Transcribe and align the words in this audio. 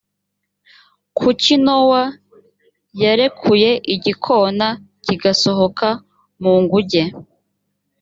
kuki 1.17 1.53
nowa 1.65 2.01
yarekuye 3.01 3.69
igikona 3.93 4.67
kigasohoka 5.03 5.87
mu 6.41 6.53
nguge 6.61 7.03